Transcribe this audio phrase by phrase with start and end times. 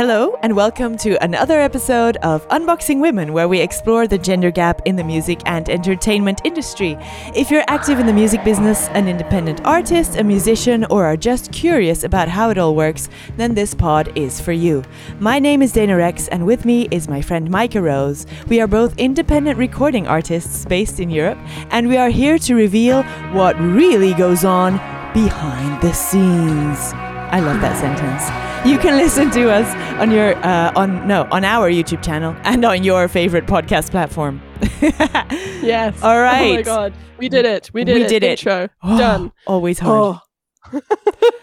[0.00, 4.80] Hello, and welcome to another episode of Unboxing Women, where we explore the gender gap
[4.86, 6.96] in the music and entertainment industry.
[7.36, 11.52] If you're active in the music business, an independent artist, a musician, or are just
[11.52, 14.82] curious about how it all works, then this pod is for you.
[15.18, 18.24] My name is Dana Rex, and with me is my friend Micah Rose.
[18.48, 21.38] We are both independent recording artists based in Europe,
[21.72, 23.02] and we are here to reveal
[23.34, 24.78] what really goes on
[25.12, 27.09] behind the scenes.
[27.32, 28.22] I love that sentence.
[28.68, 29.68] You can listen to us
[30.00, 34.40] on your uh, on no on our YouTube channel and on your favorite podcast platform.
[35.62, 36.02] Yes.
[36.02, 36.94] All Oh my god.
[37.18, 37.70] We did it.
[37.74, 38.08] We did We it.
[38.08, 38.30] did it.
[38.44, 38.68] Intro.
[38.82, 39.30] Done.
[39.46, 40.18] Always hard.
[40.72, 40.80] Oh.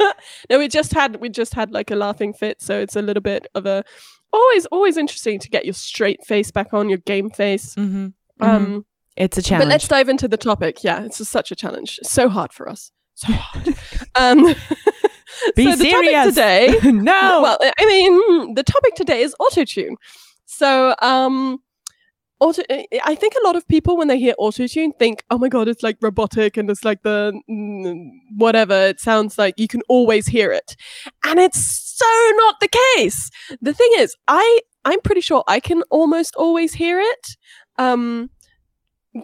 [0.49, 3.21] no, we just had we just had like a laughing fit, so it's a little
[3.21, 3.83] bit of a
[4.33, 7.75] always always interesting to get your straight face back on, your game face.
[7.75, 8.07] hmm
[8.39, 9.65] Um It's a challenge.
[9.65, 10.83] but let's dive into the topic.
[10.83, 11.99] Yeah, it's such a challenge.
[12.03, 12.91] So hard for us.
[13.15, 13.75] So hard.
[14.15, 14.55] um
[15.55, 16.35] Be so the serious.
[16.35, 17.41] topic today no.
[17.41, 19.95] Well, I mean, the topic today is autotune.
[20.45, 21.59] So, um,
[22.39, 22.63] auto.
[23.03, 25.83] I think a lot of people, when they hear autotune, think, "Oh my god, it's
[25.83, 30.51] like robotic and it's like the mm, whatever." It sounds like you can always hear
[30.51, 30.75] it,
[31.25, 31.59] and it's
[31.97, 33.29] so not the case.
[33.61, 37.37] The thing is, I I'm pretty sure I can almost always hear it.
[37.77, 38.29] Um,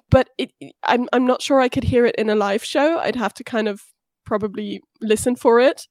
[0.09, 0.51] but it,
[0.83, 2.99] I'm I'm not sure I could hear it in a live show.
[2.99, 3.81] I'd have to kind of
[4.25, 5.87] probably listen for it.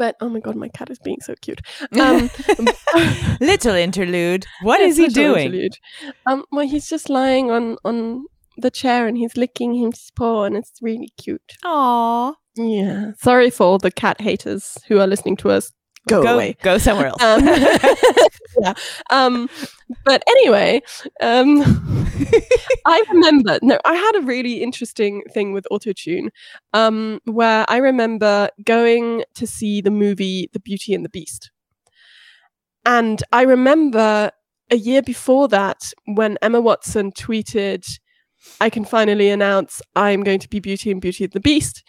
[0.00, 1.60] But oh my god, my cat is being so cute.
[2.00, 2.30] Um,
[3.40, 4.46] Little interlude.
[4.62, 5.48] What is he doing?
[5.48, 5.76] interlude.
[6.24, 8.24] Um, well, he's just lying on on
[8.56, 11.52] the chair and he's licking his paw, and it's really cute.
[11.66, 12.32] Aw.
[12.56, 13.12] Yeah.
[13.18, 15.70] Sorry for all the cat haters who are listening to us.
[16.08, 16.56] Go, go away.
[16.62, 17.22] Go somewhere else.
[17.22, 17.44] Um,
[18.60, 18.72] yeah.
[19.10, 19.50] Um,
[20.04, 20.80] but anyway,
[21.20, 21.62] um,
[22.86, 23.58] I remember.
[23.62, 26.28] No, I had a really interesting thing with autotune,
[26.72, 31.50] um, where I remember going to see the movie The Beauty and the Beast,
[32.86, 34.30] and I remember
[34.70, 37.86] a year before that when Emma Watson tweeted,
[38.60, 41.84] "I can finally announce I'm going to be Beauty and Beauty and the Beast."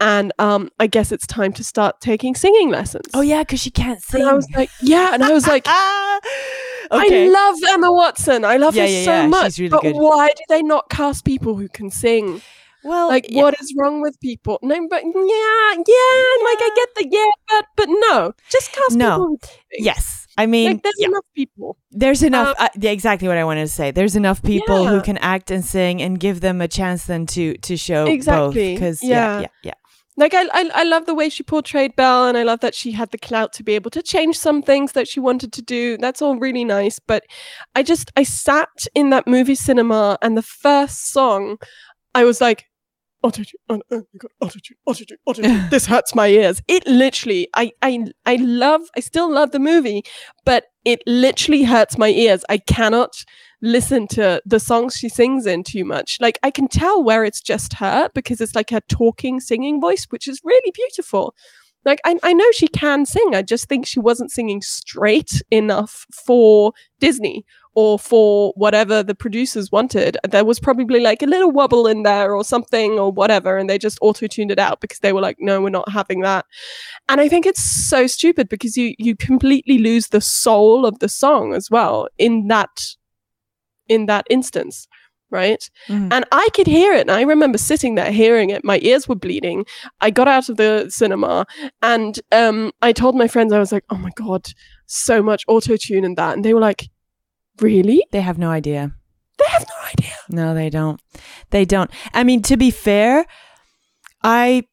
[0.00, 3.06] And um, I guess it's time to start taking singing lessons.
[3.14, 4.20] oh yeah, because she can't sing.
[4.22, 5.14] And I was like, yeah.
[5.14, 6.20] And I was like, ah.
[6.92, 7.26] Okay.
[7.26, 8.44] I love Emma Watson.
[8.44, 9.58] I love Yeah, her yeah, so yeah, much.
[9.58, 9.94] really but good.
[9.96, 12.42] why do they not cast people who can sing?
[12.82, 14.58] well, Like, what is wrong with people?
[14.62, 19.38] No, but yeah, yeah, like I get the yeah, but but no, just cast No.
[19.72, 20.26] Yes.
[20.36, 21.76] I mean, like there's enough people.
[21.92, 22.48] There's enough.
[22.48, 23.92] Um, uh, yeah, exactly what I wanted to say.
[23.92, 27.56] There's enough people who can act and sing, and give them a chance then to
[27.58, 29.40] to show Exactly, Because yeah, yeah.
[29.40, 29.74] yeah, yeah.
[30.16, 32.92] Like I, I, I love the way she portrayed Belle, and I love that she
[32.92, 35.96] had the clout to be able to change some things that she wanted to do.
[35.96, 37.00] That's all really nice.
[37.00, 37.24] But
[37.74, 41.58] I just, I sat in that movie cinema, and the first song,
[42.14, 42.66] I was like,
[43.24, 45.70] autotune, oh, oh my god, autotune, autotune, autotune.
[45.70, 46.62] this hurts my ears.
[46.68, 50.04] It literally, I, I, I love, I still love the movie,
[50.44, 52.44] but it literally hurts my ears.
[52.48, 53.24] I cannot
[53.62, 56.18] listen to the songs she sings in too much.
[56.20, 60.04] Like I can tell where it's just her because it's like her talking singing voice,
[60.10, 61.34] which is really beautiful.
[61.86, 63.34] Like I, I know she can sing.
[63.34, 69.70] I just think she wasn't singing straight enough for Disney or for whatever the producers
[69.72, 70.16] wanted.
[70.28, 73.78] There was probably like a little wobble in there or something or whatever, and they
[73.78, 76.46] just auto tuned it out because they were like, no, we're not having that.
[77.08, 81.08] And I think it's so stupid because you you completely lose the soul of the
[81.08, 82.70] song as well in that
[83.88, 84.86] in that instance
[85.30, 86.12] right Mhm.
[86.12, 89.14] and i could hear it and i remember sitting there hearing it my ears were
[89.14, 89.64] bleeding
[90.00, 91.46] i got out of the cinema
[91.82, 94.46] and um i told my friends i was like oh my god
[94.86, 96.88] so much auto tune in that and they were like
[97.60, 98.94] really They have no idea.
[99.38, 101.00] they have no idea No, they don't.
[101.50, 101.90] They don't.
[102.12, 103.26] I mean, to be fair,
[104.22, 104.64] I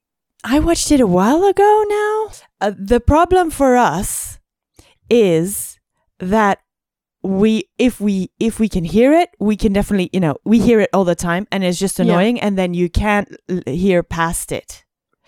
[0.44, 2.32] I watched it a while ago now.
[2.62, 4.40] Uh, the problem for us
[5.10, 5.78] is
[6.20, 6.60] that
[7.24, 10.80] we if we if we can hear it, we can definitely, you know, we hear
[10.80, 12.06] it all the time and it's just Yeah.
[12.06, 14.84] annoying and then you can't l- hear past it,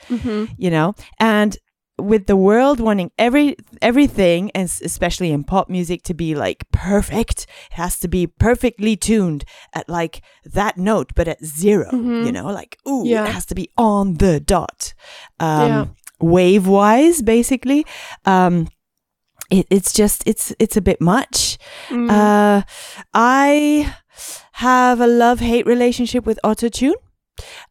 [0.07, 0.45] mm-hmm.
[0.57, 0.95] you know?
[1.19, 1.57] And
[1.99, 7.45] with the world wanting every everything and especially in pop music to be like perfect
[7.71, 12.33] it has to be perfectly tuned at like that note but at 0 you Mhm.
[12.33, 13.25] know like ooh Yeah.
[13.25, 14.93] it has to be on the dot
[15.39, 15.85] um Yeah.
[16.19, 17.85] wave wise basically
[18.25, 18.67] um
[19.51, 21.57] it, it's just it's it's a bit much
[21.89, 22.09] Mm.
[22.09, 22.63] uh
[23.13, 23.93] i
[24.53, 26.97] have a love hate relationship with autotune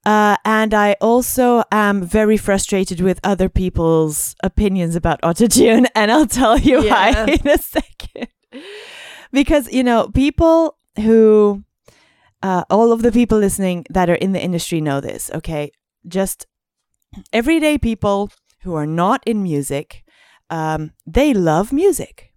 [0.04, 6.26] uh, and I also am very frustrated with other people's opinions about autotune, and I'll
[6.26, 8.28] tell you why in a second.
[9.32, 11.64] Because you know, people who,
[12.42, 15.30] uh, all of the people listening that are in the industry know this.
[15.34, 15.70] Okay,
[16.06, 16.46] just
[17.32, 18.30] everyday people
[18.62, 20.04] who are not in music,
[20.50, 22.32] um, they love music.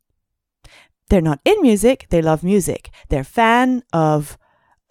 [1.10, 2.90] They're not in music, they love music.
[3.10, 4.38] They're fan of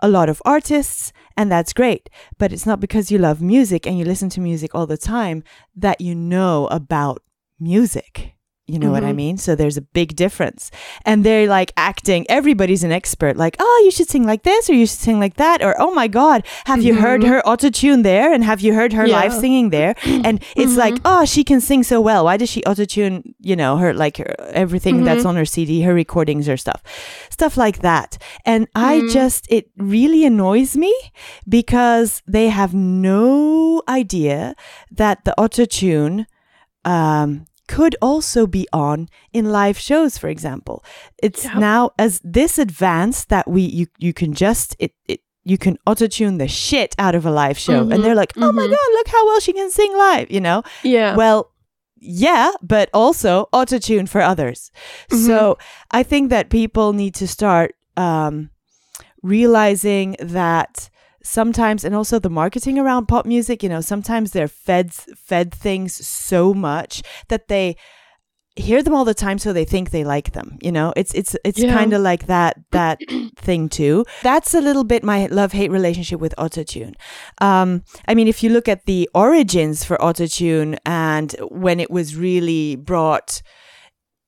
[0.05, 2.11] a lot of artists, and that's great.
[2.39, 5.43] But it's not because you love music and you listen to music all the time
[5.75, 7.23] that you know about
[7.59, 8.34] music.
[8.67, 9.17] You know what I Mhm.
[9.17, 9.37] mean?
[9.37, 10.71] So there's a big difference.
[11.05, 14.75] And they're like acting, everybody's an expert, like, oh, you should sing like this or
[14.75, 15.63] you should sing like that.
[15.63, 17.29] Or, oh my God, have you heard Mhm.
[17.29, 18.33] her autotune there?
[18.33, 19.95] And have you heard her live singing there?
[20.25, 21.01] And it's like, Mhm.
[21.05, 22.25] oh, she can sing so well.
[22.25, 25.29] Why does she autotune, you know, her, like her, everything that's Mhm.
[25.29, 26.81] on her CD, her recordings or stuff?
[27.29, 28.17] Stuff like that.
[28.47, 30.95] And I just, it really annoys me
[31.47, 34.55] because they have no idea
[34.91, 36.25] that the autotune
[36.87, 40.85] um, could also be on in live shows, for example.
[41.23, 41.57] It's Yep.
[41.57, 46.07] now as this advanced that we you you can just it it you can auto
[46.07, 48.71] tune the shit out of a live show, Mhm, and they're like, oh my mhm.
[48.71, 50.63] god, look how well she can sing live, you know.
[50.83, 51.15] Yeah.
[51.17, 51.51] Well,
[52.01, 54.71] yeah, but also auto tune for others.
[55.11, 55.27] Mm-hmm.
[55.27, 55.59] So
[55.91, 58.51] I think that people need to start um,
[59.23, 60.91] realizing that
[61.25, 66.07] sometimes, and also the marketing around pop music, you know, sometimes they're fed fed things
[66.07, 67.77] so much that they
[68.57, 70.93] hear them all the time so they think they like them you know?
[70.95, 71.73] It's it's it's Yeah.
[71.75, 73.01] kind of like that that
[73.37, 74.05] thing too.
[74.23, 76.95] That's a little bit my love hate relationship with autotune.
[77.41, 82.15] Um i mean if you look at the origins for autotune and when it was
[82.15, 83.43] really brought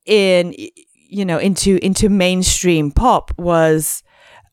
[0.07, 0.55] in
[1.09, 4.03] you know into into mainstream pop was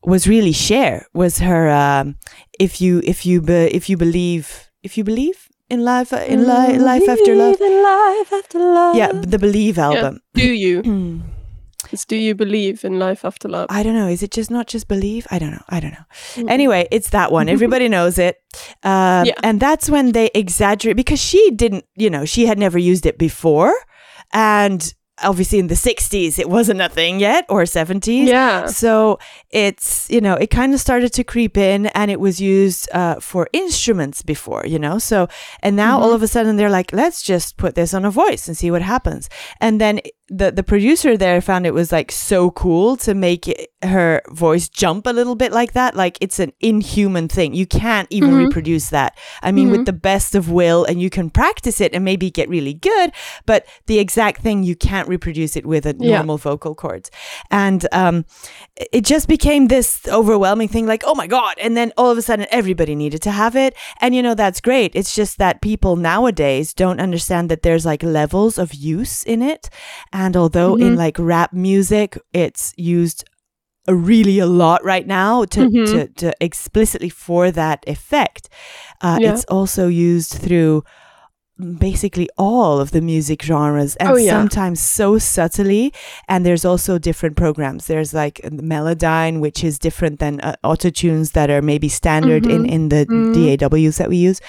[0.06, 2.16] was really Cher was her um
[2.60, 6.78] if you if you be, if you believe if you believe in life in li-
[6.78, 8.96] life after love in life after love.
[8.96, 10.82] yeah the believe album Do you?
[11.92, 13.66] It's do you believe in life after love?
[13.68, 14.08] I don't know.
[14.08, 15.26] Is it just not just believe?
[15.30, 15.62] I don't know.
[15.68, 16.06] I don't know.
[16.34, 16.50] Mm.
[16.50, 17.46] Anyway, it's that one.
[17.56, 18.36] Everybody knows it.
[18.82, 19.34] Um, Yeah.
[19.42, 23.18] And that's when they exaggerate because she didn't, you know, she had never used it
[23.18, 23.74] before.
[24.32, 24.80] And
[25.22, 28.26] obviously in the 60s, it wasn't a thing yet or 70s.
[28.26, 28.66] Yeah.
[28.66, 29.18] So
[29.50, 33.20] it's, you know, it kind of started to creep in and it was used uh,
[33.20, 34.98] for instruments before, you know?
[34.98, 35.28] So,
[35.62, 36.14] and now all Mhm.
[36.16, 38.82] of a sudden they're like, let's just put this on a voice and see what
[38.82, 39.28] happens.
[39.60, 43.68] And then the, the producer there found it was like so cool to make it,
[43.82, 45.94] her voice jump a little bit like that.
[45.94, 47.52] Like it's an inhuman thing.
[47.52, 48.46] You can't even Mhm.
[48.46, 49.18] reproduce that.
[49.42, 49.86] I mean, with Mhm.
[49.86, 53.12] the best of will, and you can practice it and maybe get really good,
[53.44, 56.16] but the exact thing, you can't reproduce it with a Yeah.
[56.16, 57.10] normal vocal cords.
[57.50, 58.24] And um,
[58.92, 61.54] it just became this overwhelming thing like, oh my God.
[61.60, 63.74] And then all of a sudden, everybody needed to have it.
[64.00, 64.92] And, you know, that's great.
[64.94, 69.68] It's just that people nowadays don't understand that there's like levels of use in it.
[70.14, 70.96] And although in Mhm.
[71.04, 73.24] like rap music, it's used
[73.88, 75.86] really a lot right now to, Mhm.
[75.92, 78.48] to, to explicitly for that effect.
[79.02, 79.32] Uh, Yeah.
[79.32, 80.84] It's also used through
[81.78, 84.32] basically all of the music genres and Oh, yeah.
[84.32, 85.92] sometimes so subtly
[86.28, 91.50] and there's also different programs there's like melodyne which is different than uh, autotunes that
[91.50, 92.70] are maybe standard in Mhm.
[92.76, 93.34] in the Mhm.
[93.34, 94.40] DAWs that we use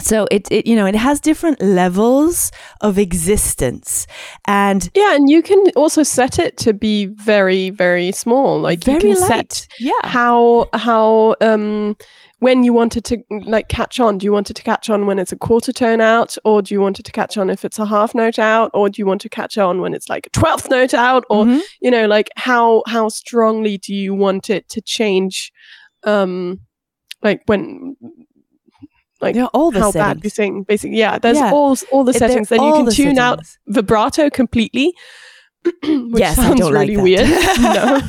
[0.00, 2.50] so it, it you know it has different levels
[2.80, 4.06] of existence
[4.46, 8.60] and Yeah, and you can also set it to be very, very small.
[8.60, 11.96] Like very you can light set yeah how how um
[12.38, 14.18] when you wanted to like catch on.
[14.18, 16.74] Do you want it to catch on when it's a quarter tone out, or do
[16.74, 19.06] you want it to catch on if it's a half note out, or do you
[19.06, 21.60] want to catch on when it's like a twelfth note out, or Mhm.
[21.80, 25.52] you know, like how how strongly do you want it to change?
[26.04, 26.60] Um,
[27.22, 27.96] like when
[29.22, 30.98] like yeah all the how bad you settings sing, basically.
[30.98, 31.52] Yeah, there's Yeah.
[31.52, 32.48] all all the settings.
[32.48, 34.94] Then you can the tune out vibrato completely.
[35.84, 37.28] which yes, sounds really like weird.
[37.60, 38.00] no.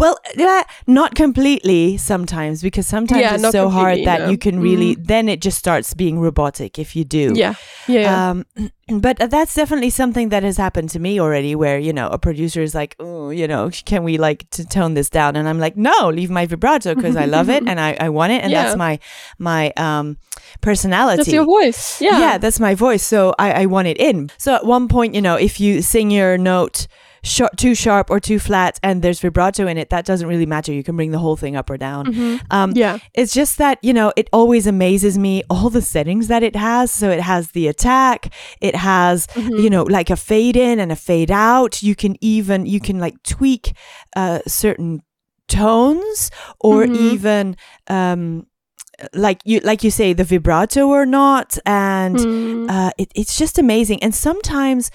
[0.00, 4.30] Well, yeah, not completely sometimes because sometimes Yeah, it's so hard that no.
[4.30, 7.32] you can really then it just starts being robotic if you do.
[7.34, 7.54] Yeah,
[7.86, 8.30] yeah, yeah.
[8.30, 8.46] Um,
[9.00, 12.62] but that's definitely something that has happened to me already, where you know a producer
[12.62, 15.76] is like, "Oh, you know, can we like to tone this down?" And I'm like,
[15.76, 18.64] "No, leave my vibrato because I love it and I, I want it, and Yeah.
[18.64, 18.98] that's my
[19.38, 20.16] my um
[20.60, 22.00] personality." That's your voice.
[22.00, 23.02] Yeah, yeah, that's my voice.
[23.04, 24.30] So I, I want it in.
[24.38, 26.86] So at one point, you know, if you sing your note
[27.22, 30.72] sh- too sharp or too flat and there's vibrato in it, that doesn't really matter.
[30.72, 32.06] You can bring the whole thing up or down.
[32.06, 32.40] Mhm.
[32.50, 32.98] Um, yeah.
[33.14, 36.90] it's just that, you know, it always amazes me all the settings that it has.
[36.90, 39.62] So it has the attack, it has, Mhm.
[39.62, 41.82] you know, like a fade in and a fade out.
[41.82, 43.72] You can even, you can like tweak
[44.16, 45.02] uh, certain
[45.48, 46.96] tones or Mhm.
[47.12, 47.56] even,
[47.88, 48.46] um,
[49.14, 52.70] like you like you say the vibrato or not and Mm.
[52.70, 54.90] uh, it, it's just amazing and sometimes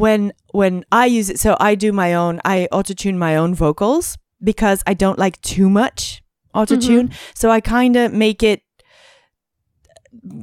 [0.00, 4.16] when when i use it so i do my own i auto-tune my own vocals
[4.42, 6.22] because i don't like too much
[6.54, 7.34] auto-tune mm-hmm.
[7.34, 8.62] so i kind of make it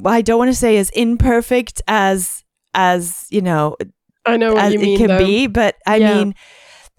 [0.06, 3.76] i don't want to say as imperfect as as you know
[4.26, 4.98] I know what as it mean.
[4.98, 5.18] can though.
[5.26, 6.14] be, but I Yeah.
[6.18, 6.36] mean,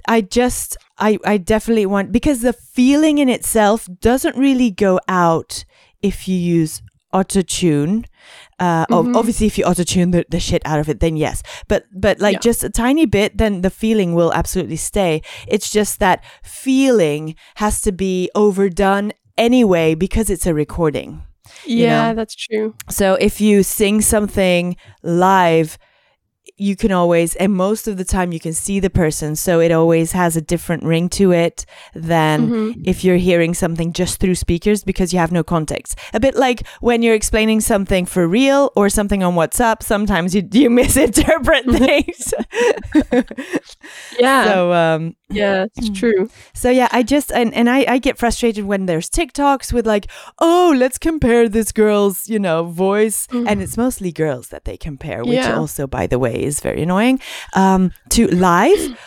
[0.09, 5.67] I just, I, I definitely want because the feeling in itself doesn't really go out
[6.01, 6.81] if you use
[7.13, 8.07] autotune.
[8.61, 9.15] Uh, Mhm.
[9.17, 11.43] obviously, if you autotune the, the shit out of it, then yes.
[11.69, 12.41] But but like Yeah.
[12.51, 15.23] just a tiny bit, then the feeling will absolutely stay.
[15.47, 21.23] It's just that feeling has to be overdone anyway because it's a recording.
[21.65, 22.15] you Yeah, know.
[22.15, 22.75] that's true.
[22.91, 25.79] So if you sing something live,
[26.59, 29.37] you can always, and most of the time, you can see the person.
[29.37, 32.83] So it always has a different ring to it than Mhm.
[32.85, 35.97] if you're hearing something just through speakers because you have no context.
[36.13, 40.43] A bit like when you're explaining something for real or something on WhatsApp, sometimes you,
[40.53, 42.35] you misinterpret things.
[44.19, 46.29] Yeah, So, um, yeah, it's true.
[46.55, 50.07] so yeah, I just and, and I, I get frustrated when there's TikToks with like,
[50.41, 53.27] oh, let's compare this girl's, you know, voice.
[53.31, 55.57] And it's mostly girls that they compare, which Yeah.
[55.57, 57.21] also, by the way, is very annoying.
[57.55, 58.99] Um, to live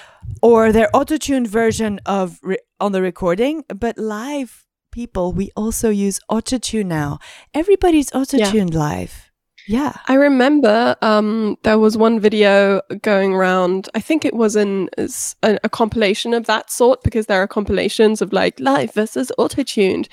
[0.42, 6.20] or their auto-tuned version of re- on the recording, but live people, we also use
[6.30, 7.20] auto-tune now.
[7.54, 9.31] Everybody's auto-tuned live.
[9.72, 9.94] Yeah.
[10.10, 13.88] I remember um, there was one video going around.
[13.96, 18.22] I think it was in a, a compilation of that sort because there are compilations
[18.22, 20.10] of like live versus auto-tuned.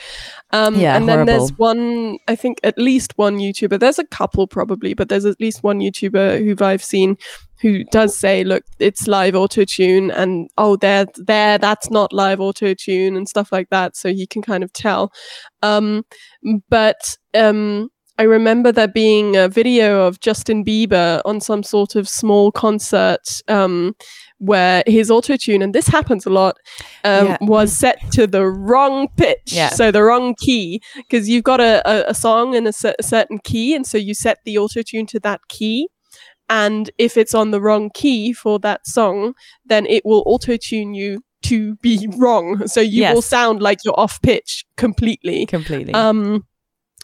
[0.52, 3.80] Um, Yeah, and then there's one, I think at least one YouTuber.
[3.80, 7.16] There's a couple probably, but there's at least one YouTuber who I've seen
[7.60, 13.16] who does say, "Look, it's live auto-tune," and oh, there, there, that's not live auto-tune
[13.16, 13.96] and stuff like that.
[13.96, 15.12] So you can kind of tell.
[15.62, 16.04] Um,
[16.68, 22.08] but um, I remember there being a video of Justin Bieber on some sort of
[22.08, 23.94] small concert um,
[24.38, 26.56] where his auto tune, and this happens a lot,
[27.04, 27.36] um, Yeah.
[27.42, 29.52] was set to the wrong pitch.
[29.52, 29.68] Yeah.
[29.70, 33.02] So the wrong key, because you've got a, a, a song in a, cer- a
[33.04, 35.88] certain key, and so you set the auto tune to that key.
[36.50, 39.34] And if it's on the wrong key for that song,
[39.66, 42.66] then it will auto-tune you to be wrong.
[42.66, 45.44] So you will sound like you're off pitch completely.
[45.46, 45.92] Completely.
[45.92, 46.46] Um,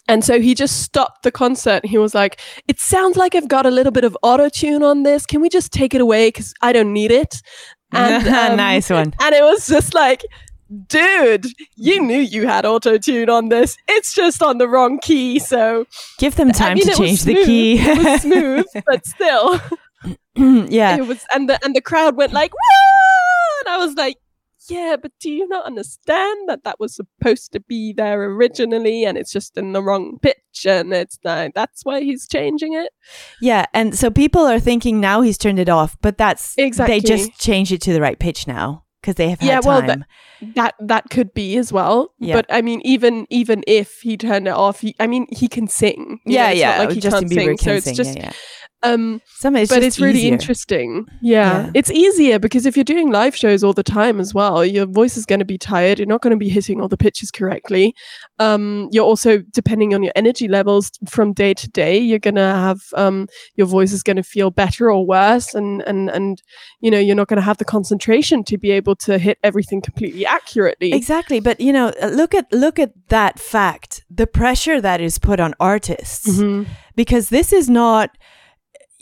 [0.09, 1.85] and so he just stopped the concert.
[1.87, 5.03] He was like, "It sounds like I've got a little bit of auto tune on
[5.03, 5.25] this.
[5.25, 6.29] Can we just take it away?
[6.29, 7.43] Because I don't need it."
[7.93, 9.15] And um, nice one.
[9.21, 10.25] And it was just like,
[10.89, 11.47] "Dude,
[11.77, 13.77] you knew you had auto tune on this.
[13.87, 15.87] It's just on the wrong key." So
[16.19, 17.79] Give them time I mean, to change the key.
[17.79, 19.61] It was smooth, but still,
[20.69, 20.97] yeah.
[20.97, 21.25] it was.
[21.33, 24.17] And the and the crowd went like, "Whoa!" And I was like.
[24.69, 29.19] Yeah, but do you not understand that that was supposed to be there originally and
[29.19, 32.91] it's just in the wrong pitch and it's not, that's why he's changing it?
[33.41, 37.01] Yeah, and so people are thinking now he's turned it off, but that's Exactly.
[37.01, 39.81] they just changed it to the right pitch now because they have had Yeah, well,
[39.83, 40.05] time.
[40.55, 42.13] that- That could be as well.
[42.19, 42.35] Yeah.
[42.37, 45.69] But I mean even even if he turned it off, he, I mean he can
[45.69, 46.21] sing.
[46.27, 46.79] yeah, know, it's yeah.
[46.79, 47.57] like he Justin can't Bieber sing.
[47.57, 47.95] can so it's sing.
[47.95, 48.33] just yeah, yeah.
[48.85, 50.33] Um Some it's but it's really easier.
[50.35, 51.07] interesting.
[51.23, 51.35] Yeah.
[51.65, 51.71] Yeah.
[51.75, 55.17] It's easier because if you're doing live shows all the time as well, your voice
[55.17, 55.99] is going to be tired.
[55.99, 57.95] You're not going to be hitting all the pitches correctly.
[58.39, 62.41] Um, you're also, depending on your energy levels from day to day, you're going to
[62.41, 63.27] have um,
[63.57, 65.55] your voice is going to feel better or worse.
[65.55, 66.43] And, and, and,
[66.81, 69.81] you know, you're not going to have the concentration to be able to hit everything
[69.81, 70.93] completely accurately.
[70.93, 75.19] Exactly, but you know, uh, look at look at that fact, the pressure that is
[75.19, 76.67] put on artists Mhm.
[76.97, 78.11] because this is not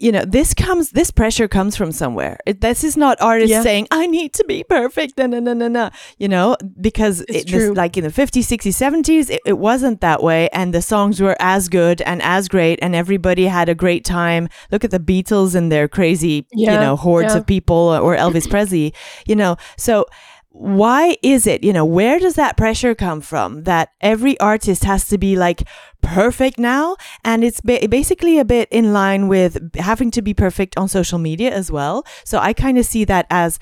[0.03, 2.37] you know, this comes this pressure comes from somewhere.
[2.45, 3.63] It, this is not artists Yeah.
[3.63, 7.31] saying I need to be perfect no no no no no, you know, because It's
[7.31, 7.75] it, this, true.
[7.75, 11.37] like in the 50s, 60s, 70s it, it wasn't that way and the songs were
[11.39, 14.49] as good and as great and everybody had a great time.
[14.73, 17.39] Look at the Beatles and their crazy, you know, hordes yeah.
[17.39, 18.93] of people or Elvis Presley,
[19.27, 19.57] you know.
[19.77, 20.07] So
[20.55, 25.09] why is it you know where does that pressure come from that every artist has
[25.09, 25.67] to be like
[26.03, 26.95] perfect now
[27.25, 31.19] and it's ba- basically a bit in line with having to be perfect on social
[31.19, 33.59] media as well so i kind of see that as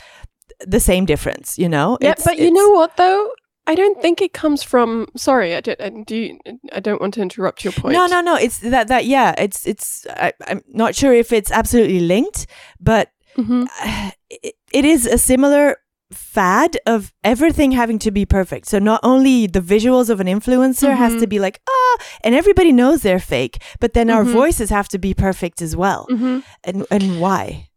[0.66, 3.30] the same difference you know Yeah, It's- but you know what though?
[3.66, 5.06] I don't think it comes from.
[5.16, 6.16] Sorry, I, don't- I do.
[6.16, 6.38] You,
[6.72, 7.92] I don't want to interrupt your point.
[7.94, 11.52] no no no it's that that yeah it's it's I, i'm not sure if it's
[11.52, 12.46] absolutely linked
[12.80, 13.68] but Mhm.
[14.30, 15.76] it, it is a similar
[16.12, 18.66] fad of everything having to be perfect.
[18.66, 21.20] So not only the visuals of an influencer has Mm-hmm.
[21.20, 24.32] to be like, ah, and everybody knows they're fake, but then our Mhm.
[24.32, 26.06] voices have to be perfect as well.
[26.10, 26.42] Mhm.
[26.64, 27.68] And and why?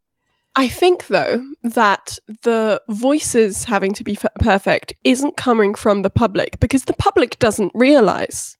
[0.56, 6.10] I think though that the voices having to be f- perfect isn't coming from the
[6.12, 8.56] public because the public doesn't realize.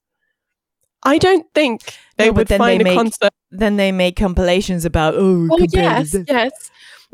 [1.06, 1.82] I don't think
[2.16, 3.32] they No, would then they find a make concert.
[3.50, 6.70] Then they make compilations about oh, Oh yes, yes,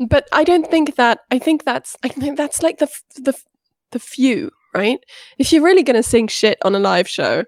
[0.07, 1.19] but I don't think that.
[1.31, 1.95] I think that's.
[2.03, 3.33] I think that's like the the
[3.91, 4.99] the few right.
[5.37, 7.43] If you're really going to sing shit on a live show,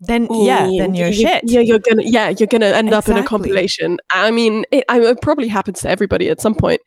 [0.00, 1.42] then yeah, then you're you, shit.
[1.46, 3.98] Yeah, you're gonna yeah, you're gonna end up in a compilation.
[4.12, 6.80] I mean, it, I, it probably happens to everybody at some point.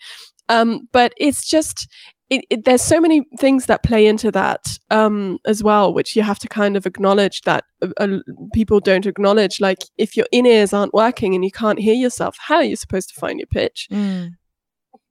[0.48, 1.88] Um, but it's just
[2.30, 6.22] it, it, there's so many things that play into that um, as well, which you
[6.22, 8.20] have to kind of acknowledge that uh, uh,
[8.54, 9.60] people don't acknowledge.
[9.60, 12.76] Like if your in ears aren't working and you can't hear yourself, how are you
[12.76, 13.88] supposed to find your pitch?
[13.92, 14.32] Mm.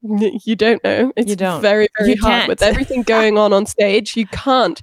[0.03, 1.13] You don't know.
[1.17, 1.61] It's don't.
[1.61, 2.71] very, very You hard with can't.
[2.73, 4.17] everything going on on stage.
[4.17, 4.81] You can't.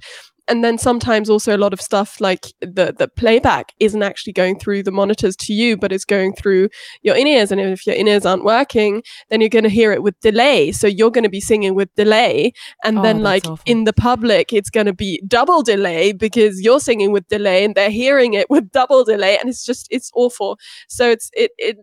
[0.48, 4.60] And then sometimes also a lot of stuff like the the playback isn't actually going
[4.60, 6.68] through the monitors to you, but it's going through
[7.02, 7.50] your in ears.
[7.50, 10.70] And if your in ears aren't working, then you're going to hear it with delay.
[10.70, 12.52] So you're going to be singing with delay,
[12.84, 13.58] and Oh, then like awful.
[13.66, 17.74] in the public, it's going to be double delay because you're singing with delay and
[17.74, 20.60] they're hearing it with double delay, and it's just it's awful.
[20.88, 21.78] So it's it it.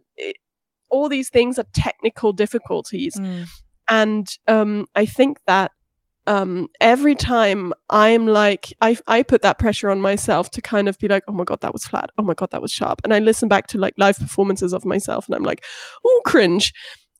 [0.94, 3.48] All these things are technical difficulties Mm.
[3.90, 5.72] and um, I think that
[6.26, 10.98] um, every time I'm like, I I put that pressure on myself to kind of
[10.98, 12.10] be like, oh my god, that was flat.
[12.18, 13.02] Oh my god, that was sharp.
[13.04, 15.62] And I listen back to like live performances of myself, and I'm like,
[16.06, 16.72] oh cringe.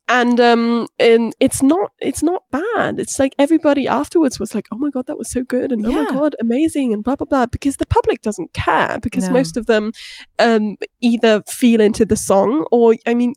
[0.10, 3.00] And um, and it's not it's not bad.
[3.00, 5.92] It's like everybody afterwards was like, oh my god, that was so good, and oh
[5.94, 7.46] my god, amazing, and blah blah blah.
[7.46, 9.32] Because the public doesn't care because No.
[9.34, 9.94] most of them
[10.40, 13.34] um either feel into the song or I mean,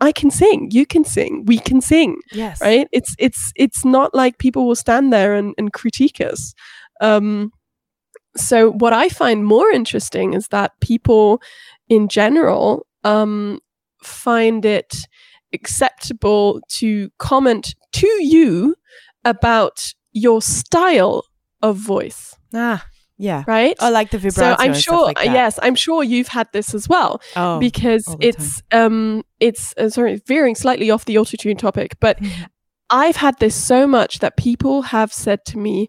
[0.00, 2.60] i can sing, you can sing, we can sing Yes.
[2.62, 6.54] right it's it's it's not like people will stand there and, and critique us
[7.02, 7.52] um
[8.36, 11.40] so what i find more interesting is that people
[11.88, 13.60] in general um
[14.02, 15.06] find it
[15.52, 18.74] acceptable to comment to you
[19.24, 21.24] about your style
[21.62, 22.84] of voice Ah,
[23.18, 23.44] yeah.
[23.46, 24.56] right I like the vibrato.
[24.56, 28.62] so i'm sure like yes i'm sure you've had this as well Oh, because it's
[28.72, 32.46] um it's uh, sorry veering slightly off the autotune topic but Mhm.
[32.90, 35.88] I've had this so much that people have said to me,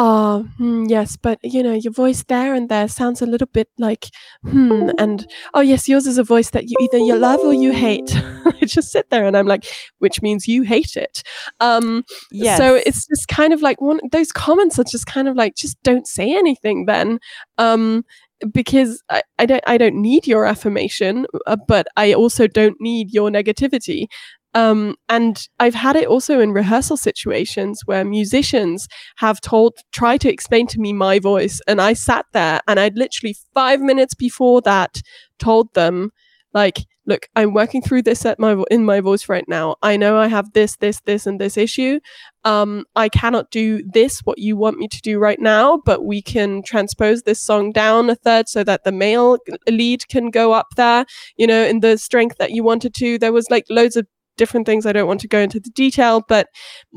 [0.00, 3.68] "Oh, hmm, yes, but you know, your voice there and there sounds a little bit
[3.78, 4.06] like
[4.44, 7.72] hmm," and "Oh, yes, yours is a voice that you either you love or you
[7.72, 8.14] hate."
[8.62, 9.64] I just sit there and I'm like,
[9.98, 11.22] "Which means you hate it."
[11.60, 12.58] Um, yes.
[12.58, 15.82] so it's just kind of like one those comments are just kind of like just
[15.82, 17.18] don't say anything then.
[17.58, 18.04] Um,
[18.52, 23.12] because I, I don't I don't need your affirmation, uh, but I also don't need
[23.12, 24.06] your negativity.
[24.54, 30.32] Um, and I've had it also in rehearsal situations where musicians have told, try to
[30.32, 34.60] explain to me my voice, and I sat there and I'd literally five minutes before
[34.62, 35.00] that
[35.38, 36.10] told them,
[36.54, 39.76] like, look, I'm working through this at my in my voice right now.
[39.82, 42.00] I know I have this, this, this, and this issue.
[42.44, 46.22] Um, I cannot do this what you want me to do right now, but we
[46.22, 50.68] can transpose this song down a third so that the male lead can go up
[50.76, 51.04] there.
[51.36, 53.18] You know, in the strength that you wanted to.
[53.18, 54.06] There was like loads of
[54.38, 54.86] different things.
[54.86, 56.48] I don't want to go into the detail, but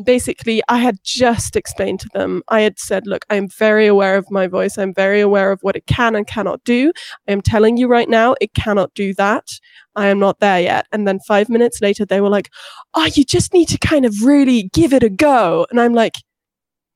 [0.05, 2.43] basically, I had just explained to them.
[2.47, 4.77] I had said, look, I'm very aware of my voice.
[4.77, 6.93] I'm very aware of what it can and cannot do.
[7.27, 9.49] I am telling you right now, it cannot do that.
[9.95, 10.87] I am not there yet.
[10.93, 12.49] And then five minutes later, they were like,
[12.93, 15.65] oh, you just need to kind of really give it a go.
[15.69, 16.15] And I'm like,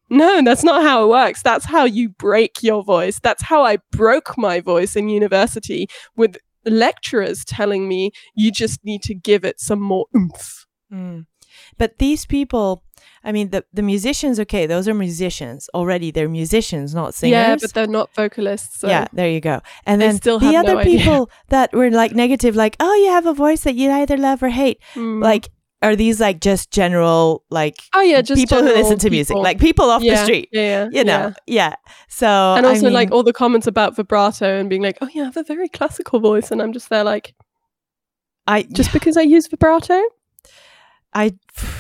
[0.10, 1.42] no, that's not how it works.
[1.42, 3.20] That's how you break your voice.
[3.20, 9.02] That's how I broke my voice in university with lecturers telling me you just need
[9.04, 10.66] to give it some more oomph.
[10.92, 11.26] Mm.
[11.78, 12.84] But these people,
[13.24, 14.40] I mean, the the musicians.
[14.40, 16.12] Okay, those are musicians already.
[16.12, 17.32] They're musicians, not singers.
[17.32, 18.80] Yeah, but they're not vocalists.
[18.80, 18.88] So.
[18.88, 19.62] yeah, there you go.
[19.86, 21.00] And then still the have no other idea.
[21.00, 24.44] people that were like negative, like, oh, you have a voice that you either love
[24.44, 24.82] or hate.
[24.94, 25.22] Mm.
[25.22, 25.50] Like,
[25.82, 29.44] are these like just general, like oh yeah, just people who listen to music, people.
[29.44, 30.50] like people off the street?
[30.52, 31.70] Yeah, yeah You know, yeah.
[31.70, 31.76] yeah.
[32.08, 35.24] So And I also like all the comments about vibrato and being like, oh yeah,
[35.24, 37.36] I have a very classical voice, and I'm just there like,
[38.48, 40.02] I just because I use vibrato.
[41.14, 41.34] I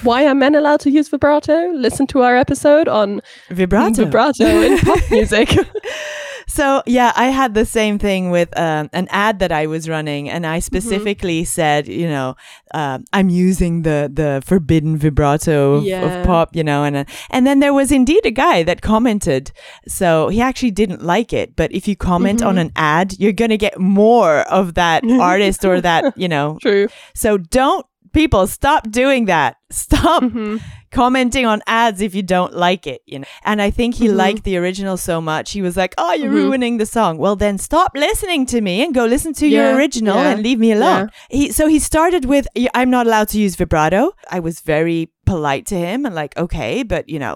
[0.04, 1.72] Why are men allowed to use vibrato?
[1.74, 4.06] Listen to our episode on vibrato.
[4.06, 5.50] vibrato in pop music.
[6.56, 10.30] So yeah, I had the same thing with um, an ad that I was running,
[10.30, 12.36] and I specifically said, you know,
[12.74, 16.06] um I'm using the the forbidden vibrato of, Yeah.
[16.06, 19.52] of pop, you know, and uh, and then there was indeed a guy that commented.
[19.88, 22.62] So he actually didn't like it, but if you comment on Mhm.
[22.62, 26.58] an ad, you're gonna get more of that artist or that, you know.
[26.62, 26.88] True.
[27.14, 29.56] So don't people stop doing that.
[29.72, 30.62] Stop Mhm.
[31.00, 33.26] Commenting on ads if you don't like it, you know.
[33.44, 34.16] And I think he Mhm.
[34.24, 35.52] liked the original so much.
[35.58, 36.44] He was like, "Oh, you're Mhm.
[36.44, 39.70] ruining the song." Well, then stop listening to me and go listen to Yeah, your
[39.80, 41.10] original yeah, and leave me alone.
[41.30, 42.46] He so he started with
[42.80, 44.02] I'm not allowed to use vibrato.
[44.38, 47.36] I was very polite to him and like, "Okay, but you know,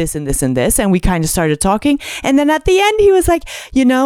[0.00, 1.96] this and this and this." And we kind of started talking.
[2.22, 3.44] And then at the end he was like,
[3.78, 4.04] "You know,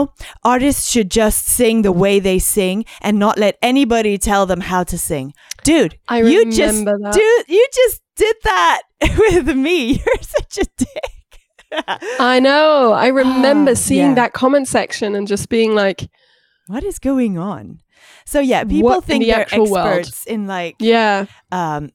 [0.54, 4.82] artists should just sing the way they sing and not let anybody tell them how
[4.92, 5.26] to sing."
[5.70, 7.12] Dude, I you remember just that.
[7.18, 8.82] dude, you just did that
[9.18, 9.92] with me.
[10.06, 11.88] You're such a dick.
[12.20, 12.92] I know.
[12.92, 14.14] I remember Ah, seeing yeah.
[14.14, 16.08] that comment section and just being like,
[16.68, 17.80] what is going on?
[18.26, 19.98] So yeah, people What think the they're actual world?
[19.98, 21.90] experts in like yeah, um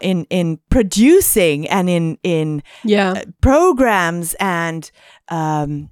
[0.00, 4.90] in in producing and in in yeah, programs and
[5.28, 5.88] um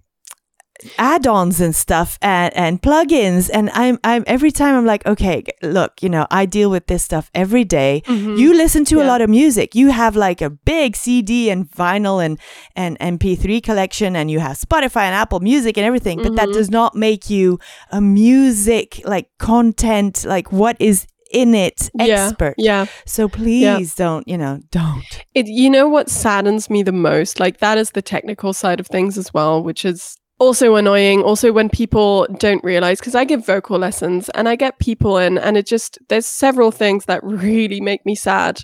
[0.99, 6.03] add-ons and stuff and and plugins and I'm I'm every time I'm like okay look
[6.03, 8.39] you know I deal with this stuff every day Mhm.
[8.39, 12.25] you listen to a lot of music you have like a big CD and vinyl
[12.25, 12.39] and
[12.77, 16.53] and MP3 collection and you have Spotify and Apple Music and everything but that Mhm.
[16.55, 17.59] does not make you
[17.91, 22.87] a music like content like what is in it expert yeah.
[23.07, 27.39] so please don't you know don't It, you know what saddens me the most?
[27.39, 31.23] Like that is the technical side of things as well, which is also annoying.
[31.23, 35.39] Also, when people don't realize, because I give vocal lessons and I get people in,
[35.39, 38.61] and it just there's several things that really make me sad.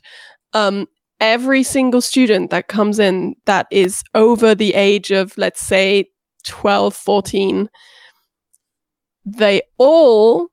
[0.53, 0.89] Um,
[1.21, 6.05] every single student that comes in that is over the age of let's say
[6.45, 7.71] 12 14
[9.25, 10.49] they all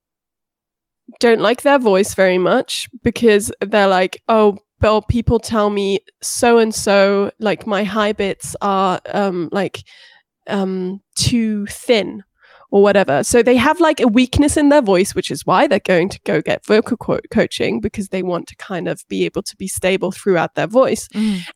[1.19, 6.57] don't like their voice very much because they're like, oh, well, people tell me so
[6.57, 9.83] and so, like my high bits are um like
[10.47, 12.23] um too thin
[12.71, 13.23] or whatever.
[13.23, 16.19] So they have like a weakness in their voice, which is why they're going to
[16.25, 19.67] go get vocal co- coaching because they want to kind of be able to be
[19.67, 21.07] stable throughout their voice.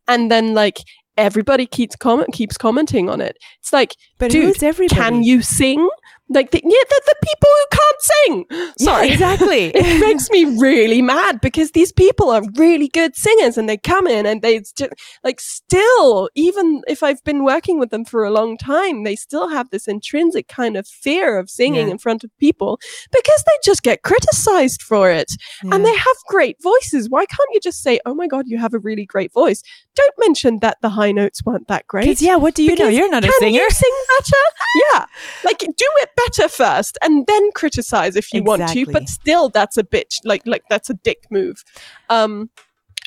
[0.07, 0.77] And then like
[1.17, 3.37] everybody keeps comment keeps commenting on it.
[3.59, 5.89] It's like, but Dude, everybody can you sing?
[6.29, 8.45] Like, the, yeah, the, the people who can't sing.
[8.79, 13.67] Yeah, exactly it makes me really mad because these people are really good singers and
[13.67, 14.83] they come in and they just
[15.23, 19.49] like still even if i've been working with them for a long time they still
[19.49, 21.93] have this intrinsic kind of fear of singing Yeah.
[21.93, 22.79] in front of people
[23.11, 25.31] because they just get criticized for it
[25.63, 25.75] Yeah.
[25.75, 28.73] and they have great voices why can't you just say oh my god you have
[28.73, 29.63] a really great voice
[29.95, 32.87] don't mention that the high notes weren't that great yeah, what do you know?
[32.87, 33.59] You're not a can singer.
[33.59, 34.43] you sing better?
[34.93, 35.05] yeah.
[35.43, 39.77] Like do it better first and then criticize if you want to, but still that's
[39.77, 40.15] a bitch.
[40.25, 41.63] Like like that's a dick move.
[42.09, 42.49] Um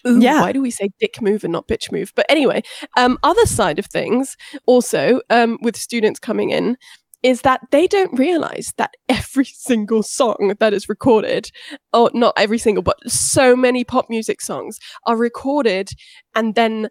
[0.06, 0.40] ooh, Yeah.
[0.40, 2.12] why do we say dick move and not bitch move?
[2.16, 2.62] But anyway,
[2.96, 6.76] um other side of things also um with students coming in
[7.22, 11.50] is that they don't realize that every single song that is recorded,
[11.92, 15.90] or not every single, but so many pop music songs are recorded
[16.34, 16.88] and then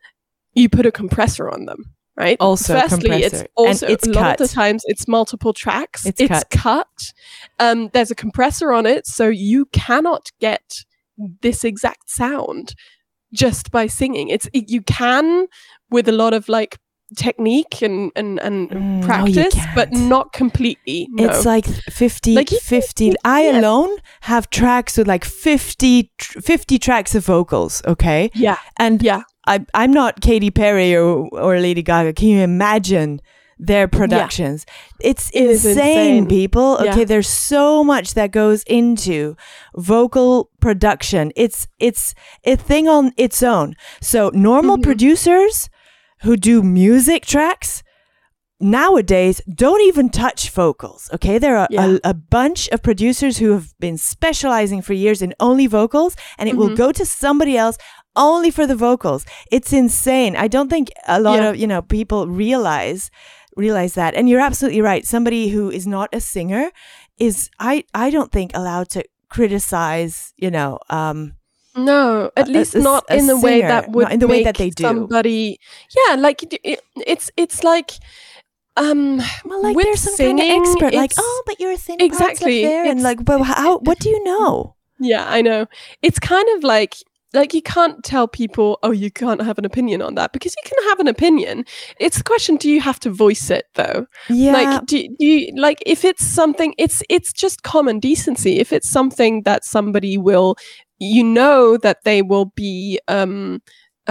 [0.54, 1.84] you put a compressor on them,
[2.20, 2.38] right?
[2.40, 3.40] Also Firstly, it's.
[3.40, 6.06] And also it's a lot of the times it's multiple tracks.
[6.06, 6.50] It's cut.
[6.52, 7.14] cut.
[7.60, 10.84] Um, there's a compressor on it, so you cannot get
[11.42, 12.76] this exact sound
[13.34, 14.30] just by singing.
[14.30, 15.48] It's it- you can
[15.90, 16.78] with a lot of like
[17.18, 20.32] technique and and and Mm, no, practice, but can't.
[20.34, 21.08] completely.
[21.12, 21.24] No.
[21.26, 23.14] It's like 50, Like, you- 50.
[23.26, 23.60] I yeah.
[23.60, 28.30] alone have tracks with like 50, 50 tracks of vocals, okay?
[28.36, 32.14] yeah, And yeah, I, I'm not Katy Perry or, or Lady Gaga.
[32.14, 33.20] Can you imagine
[33.58, 34.66] their productions?
[35.02, 36.28] It's It insane, insane.
[36.28, 36.78] people.
[36.84, 36.92] Yeah.
[36.92, 39.36] Okay, there's so much that goes into
[39.76, 41.32] vocal production.
[41.36, 42.14] It's it's
[42.46, 43.76] a thing on its own.
[44.02, 44.84] So normal Mhm.
[44.84, 45.70] producers
[46.22, 47.82] who do music tracks
[48.62, 51.10] nowadays don't even touch vocals.
[51.14, 51.98] Okay, there are Yeah.
[52.04, 56.50] a, a bunch of producers who have been specializing for years in only vocals, and
[56.50, 56.76] it will Mhm.
[56.76, 57.78] go to somebody else
[58.16, 59.26] only for the vocals.
[59.52, 60.36] It's insane.
[60.36, 61.50] I don't think a lot Yeah.
[61.50, 63.10] of you know people realize
[63.56, 64.16] realize that.
[64.16, 65.06] And you're absolutely right.
[65.06, 66.72] Somebody who is not a singer
[67.18, 70.34] is I I don't think allowed to criticize.
[70.38, 70.80] You know.
[70.90, 71.34] um
[71.76, 74.44] No, at a- least a not a in the way that would in the way
[74.44, 74.84] that they do.
[74.84, 75.60] somebody.
[75.98, 77.92] Yeah, like it, it- it's it's like
[78.78, 81.98] um Well, like there's some kind singing, of expert, like, oh, but you're a thin
[82.02, 83.80] Exactly, there, and like, but how?
[83.80, 84.76] What do you know?
[85.00, 85.66] yeah, I know.
[86.02, 86.96] It's kind of like
[87.34, 90.70] like you can't tell people, oh, you can't have an opinion on that because you
[90.70, 91.66] can have an opinion.
[92.00, 94.08] It's the question: Do you have to voice it though?
[94.30, 96.74] Yeah, Like, do, do you like if it's something?
[96.78, 98.60] It's it's just common decency.
[98.60, 100.56] If it's something that somebody will,
[100.98, 103.62] you know, that they will be um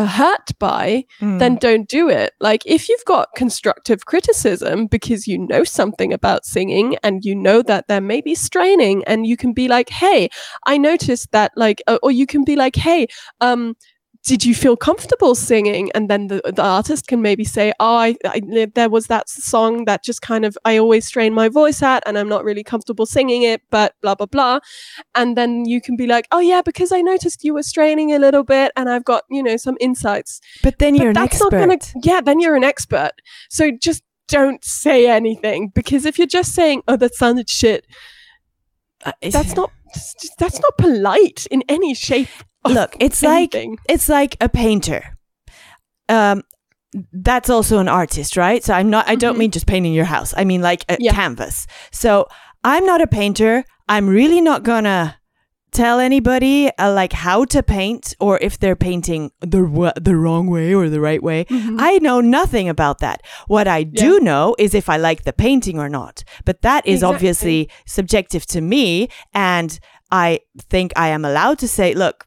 [0.06, 1.38] hurt by, Mm.
[1.38, 2.32] then don't do it.
[2.40, 7.62] Like if you've got constructive criticism because you know something about singing and you know
[7.62, 10.28] that there may be straining and you can be like, "Hey,
[10.66, 13.06] I noticed that like uh, or you can be like, "Hey,
[13.40, 13.74] um
[14.24, 18.16] did you feel comfortable singing?" And then the, the artist can maybe say, "Oh, I,
[18.24, 22.02] I there was that song that just kind of I always strain my voice at
[22.07, 24.59] and I'm not really comfortable singing it, but blah blah blah."
[25.14, 28.18] And then you can be like, "Oh yeah, because I noticed you were straining a
[28.18, 31.40] little bit and I've got, you know, some insights." but then you're but an that's
[31.40, 31.52] expert.
[31.52, 33.12] not gonna yeah then you're an expert
[33.48, 37.87] so just don't say anything because if you're just saying oh that sounded shit
[39.04, 39.70] Uh, that's not
[40.38, 42.28] that's not polite in any shape
[42.81, 43.54] Look, it's like
[43.88, 45.16] it's like a painter.
[46.09, 46.42] Um,
[47.12, 48.64] that's also an artist, right?
[48.64, 49.38] So I'm not I don't Mhm.
[49.38, 50.33] mean just painting your house.
[50.37, 51.12] I mean like a Yeah.
[51.12, 51.66] canvas.
[51.92, 52.26] So
[52.64, 53.64] I'm not a painter.
[53.88, 55.16] I'm really not gonna
[55.70, 60.46] tell anybody uh, like how to paint or if they're painting the w- the wrong
[60.46, 61.44] way or the right way.
[61.44, 61.76] Mhm.
[61.78, 63.20] I know nothing about that.
[63.48, 66.24] What I do know is if I like the painting or not.
[66.46, 67.14] But that is Exactly.
[67.14, 69.78] obviously subjective to me and
[70.11, 72.24] I think I am allowed to say, look,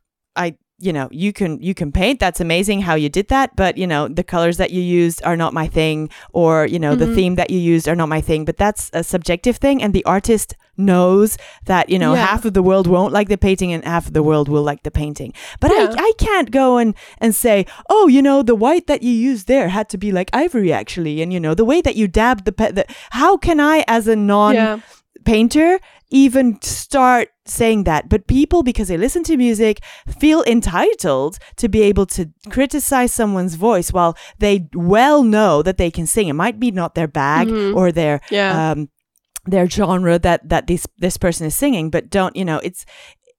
[0.82, 2.20] you know, you can you can paint.
[2.20, 5.38] That's amazing how you did that, but you know, the colors that you used are
[5.38, 7.15] not my thing or, you know, the Mhm.
[7.15, 10.04] theme that you used are not my thing, but that's a subjective thing and the
[10.06, 12.26] artist knows that, you know, Yeah.
[12.26, 14.84] half of the world won't like the painting and half of the world will like
[14.84, 15.32] the painting.
[15.60, 15.94] But Yeah.
[15.98, 16.91] I I can't go and
[17.24, 20.30] and say, "Oh, you know, the white that you used there had to be like
[20.34, 22.86] ivory actually." And you know, the way that you dabbed the, pe- the
[23.22, 24.78] how can I as a non yeah.
[25.26, 25.80] painter
[26.12, 29.80] even start saying that but people because they listen to music
[30.19, 35.89] feel entitled to be able to criticize someone's voice while they well know that they
[35.89, 37.76] can sing it might be not their bag Mhm.
[37.76, 38.71] or their Yeah.
[38.71, 38.89] um
[39.47, 42.86] their genre that that this this person is singing but don't you know it's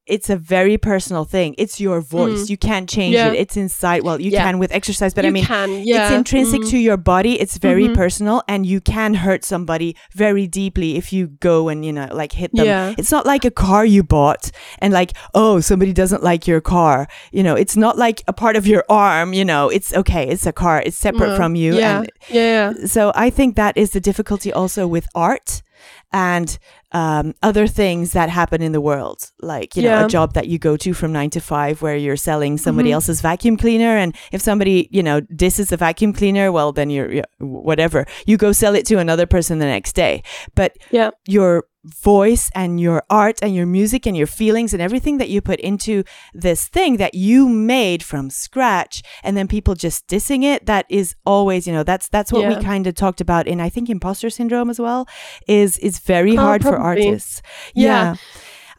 [0.07, 2.51] it's a very personal thing it's your voice Mm.
[2.51, 3.29] you can't change Yeah.
[3.29, 4.43] it it's inside well you Yeah.
[4.43, 6.07] can with exercise but you i mean can, yeah.
[6.09, 6.71] it's intrinsic Mm.
[6.71, 7.95] to your body it's very Mhm.
[7.95, 12.33] personal and you can hurt somebody very deeply if you go and you know like
[12.33, 12.95] hit them Yeah.
[12.99, 17.07] it's not like a car you bought and like oh somebody doesn't like your car
[17.31, 20.47] you know it's not like a part of your arm you know it's okay it's
[20.47, 21.99] a car it's separate Uh, from you Yeah.
[21.99, 22.73] and yeah.
[22.87, 25.63] so I think that is the difficulty also with art
[26.13, 26.59] and
[26.93, 30.59] um, other things that happen in the world, like you know a job that you
[30.59, 32.95] go to from nine to five, where you're selling somebody Mhm.
[32.95, 37.11] else's vacuum cleaner, and if somebody you know disses the vacuum cleaner, well then you're
[37.13, 40.23] yeah, whatever you go sell it to another person the next day.
[40.55, 41.11] But Yeah.
[41.27, 45.41] your voice and your art and your music and your feelings and everything that you
[45.41, 50.67] put into this thing that you made from scratch and then people just dissing it
[50.67, 53.69] that is always you know that's that's what we kind of talked about in i
[53.69, 55.09] think imposter syndrome as well
[55.49, 57.07] is is very Oh, hard for probably.
[57.09, 57.43] artists
[57.75, 58.15] Yeah.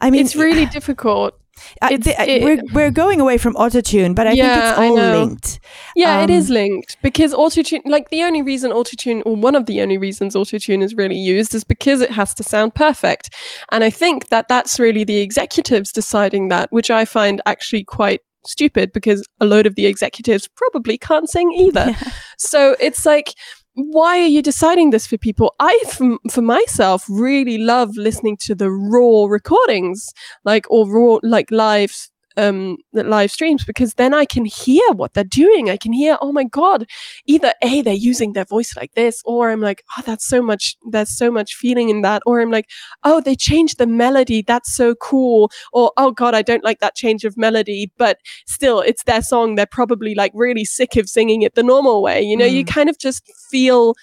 [0.00, 1.38] i mean it's really difficult.
[1.82, 4.96] I- it's- the- it- we're, we're going away from autotune but i think it's all
[5.20, 5.60] linked
[5.96, 9.66] Yeah, it Um, is linked because autotune, like the only reason autotune, or one of
[9.66, 13.30] the only reasons autotune is really used is because it has to sound perfect.
[13.70, 18.20] And I think that that's really the executives deciding that, which I find actually quite
[18.46, 21.94] stupid because a load of the executives probably can't sing either.
[22.38, 23.28] So it's like,
[23.74, 25.54] why are you deciding this for people?
[25.58, 30.12] I, for, for myself, really love listening to the raw recordings,
[30.44, 35.24] like or raw, like live, um, live streams, because then I can hear what they're
[35.24, 35.70] doing.
[35.70, 36.86] I can hear, oh my god,
[37.26, 40.76] either a they're using their voice like this, or I'm like, oh, that's so much,
[40.90, 42.68] there's so much feeling in that, or I'm like,
[43.04, 46.94] oh, they changed the melody, that's so cool, or oh god, I don't like that
[46.94, 49.54] change of melody, but still, it's their song.
[49.54, 52.22] They're probably like really sick of singing it the normal way.
[52.22, 53.94] You know, you kind of just feel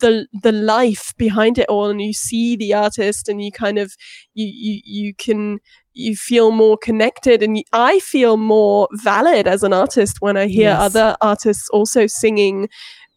[0.00, 3.94] the the life behind it all and you see the artist and you kind of
[4.34, 5.58] you you, you can
[5.94, 10.68] you feel more connected and i feel more valid as an artist when i hear
[10.70, 10.80] Yes.
[10.80, 12.68] other artists also singing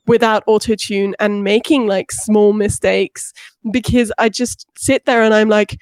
[0.08, 3.32] without autotune and making like small mistakes
[3.72, 5.78] because i just sit there and i'm like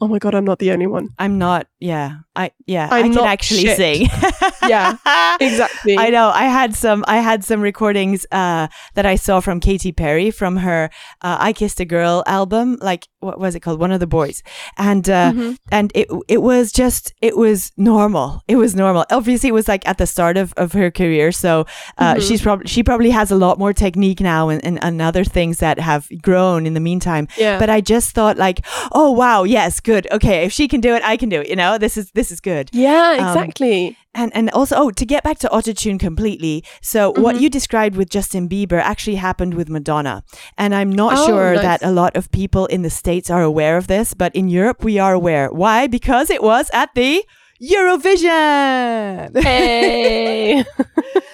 [0.00, 3.06] oh my god i'm not the only one i'm not yeah i yeah i I'm
[3.06, 3.76] can not actually shit.
[3.76, 4.08] sing
[4.68, 4.96] Yeah,
[5.40, 6.28] exactly I know.
[6.34, 7.04] I had some.
[7.08, 10.90] I had some recordings uh, that I saw from Katy Perry from her
[11.22, 12.78] uh, "I Kissed a Girl" album.
[12.80, 13.80] Like what was it called?
[13.80, 14.42] One of the boys,
[14.78, 15.56] and uh, Mhm.
[15.72, 18.42] and it it was just it was normal.
[18.48, 19.04] It was normal.
[19.10, 21.66] Obviously, it was like at the start of, of her career, so
[21.98, 22.28] uh, Mhm.
[22.28, 25.58] she's probably she probably has a lot more technique now and, and and other things
[25.58, 27.28] that have grown in the meantime.
[27.38, 30.06] yeah But I just thought like, oh wow, yes, good.
[30.12, 31.48] Okay, if she can do it, I can do it.
[31.48, 32.68] You know, this is this is good.
[32.72, 36.62] yeah um, exactly And and also, oh, to get back to autotune completely.
[36.80, 37.40] So what Mhm.
[37.42, 40.22] you described with Justin Bieber actually happened with Madonna,
[40.56, 41.62] and I'm not Oh, sure nice.
[41.62, 44.84] that a lot of people in the states are aware of this, but in Europe
[44.84, 45.48] we are aware.
[45.50, 45.88] Why?
[45.88, 47.24] Because it was at the
[47.60, 49.42] Eurovision.
[49.42, 50.64] hey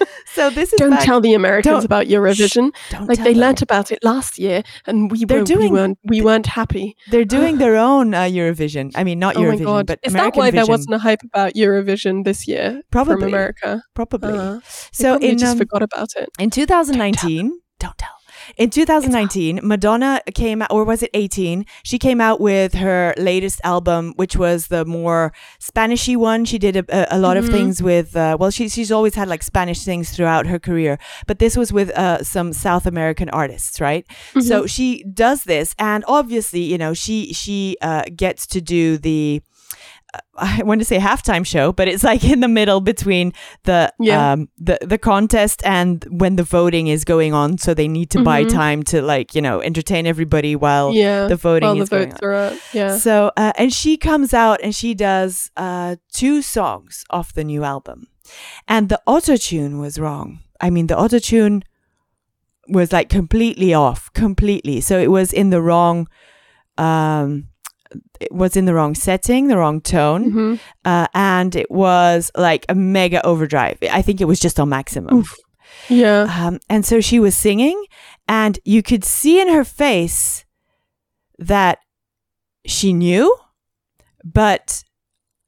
[0.35, 3.33] so this is don't back- tell the americans Don't- about eurovision Don't like tell they
[3.33, 3.41] them.
[3.41, 7.25] learnt about it last year and we, were, doing- we weren't we weren't happy They're
[7.25, 8.93] doing their own uh, Eurovision.
[8.95, 10.99] I mean, not oh my Eurovision, god but is American that why there wasn't a
[10.99, 13.27] hype about eurovision this year from Probably.
[13.29, 14.37] america Probably.
[14.39, 14.61] uh,
[14.93, 18.17] so in just um, forgot about it In 2019, don't tell.
[18.57, 21.65] In 2019, Madonna came out, or was it 18?
[21.83, 26.45] She came out with her latest album, which was the more Spanishy one.
[26.45, 27.51] She did a, a, a lot of Mhm.
[27.53, 31.39] things with, uh, well, she, she's always had like Spanish things throughout her career, but
[31.39, 34.07] this was with uh, some South American artists, right?
[34.41, 39.43] So she does this, and obviously, you know, she she uh, gets to do the.
[40.37, 43.33] I want to say halftime show, but it's like in the middle between
[43.65, 44.33] the Yeah.
[44.33, 47.59] um the the contest and when the voting is going on.
[47.59, 48.51] So they need to buy Mhm.
[48.53, 51.27] time to like you know entertain everybody while yeah.
[51.29, 52.29] the voting While the is going votes on.
[52.29, 52.53] are up.
[52.73, 52.97] Yeah.
[52.97, 57.63] So uh, and she comes out and she does uh two songs off the new
[57.65, 58.07] album,
[58.67, 60.39] and the auto tune was wrong.
[60.61, 61.63] I mean the auto tune
[62.69, 64.81] was like completely off, completely.
[64.81, 66.07] So it was in the wrong.
[66.79, 67.49] Um,
[68.21, 72.65] it was in the wrong setting, the wrong tone hmm uh, and it was like
[72.69, 73.79] a mega overdrive.
[73.83, 75.17] I think it was just on maximum.
[75.17, 75.37] Oof.
[75.89, 76.27] Yeah.
[76.39, 77.85] Um, and so she was singing,
[78.29, 80.45] and you could see in her face
[81.39, 81.79] that
[82.67, 83.37] she knew,
[84.25, 84.85] but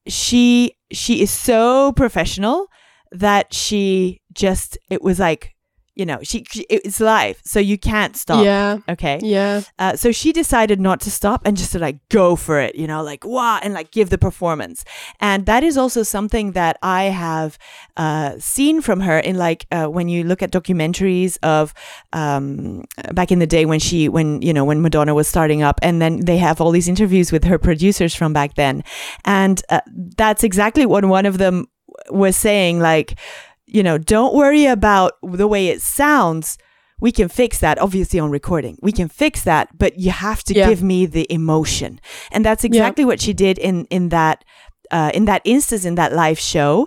[0.07, 2.67] she she is so professional
[3.13, 5.52] that she just it was like
[5.95, 8.45] you know she, she it's life, so you can't stop.
[8.45, 8.79] Yeah.
[8.89, 9.19] Okay.
[9.23, 9.63] Yeah.
[9.79, 12.87] Uh, so she decided not to stop and just to like go for it, you
[12.87, 14.85] know, like wow, and like give the performance.
[15.21, 17.59] And that is also something that I have
[17.97, 21.75] uh, seen from her in like uh, when you look at documentaries of
[22.13, 25.79] um, back in the day when she, when you know, when Madonna was starting up,
[25.83, 28.83] and then they have all these interviews with her producers from back then,
[29.25, 29.81] and uh,
[30.17, 31.67] that's exactly what one of them
[32.11, 33.19] was saying, like.
[33.67, 36.59] You know, don't worry about the way it sounds.
[37.01, 38.79] We can fix that obviously on recording.
[38.81, 40.69] We can fix that but you have to Yeah.
[40.69, 42.01] give me the emotion.
[42.31, 44.45] And that's exactly what she did in in that
[44.91, 46.87] uh, in that instance in that live show.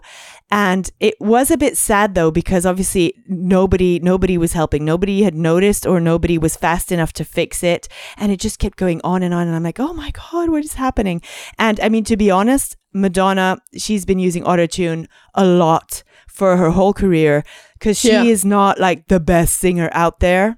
[0.51, 4.85] And it was a bit sad though because obviously nobody nobody was helping.
[4.85, 7.87] Nobody had noticed or nobody was fast enough to fix it.
[8.15, 9.47] And it just kept going on and on.
[9.47, 11.21] And i'm like oh my god what is happening?
[11.57, 16.03] And i mean to be honest madonna she's been using autotune a lot
[16.35, 17.43] for her whole career
[17.79, 18.23] because she Yeah.
[18.23, 20.57] is not like the best singer out there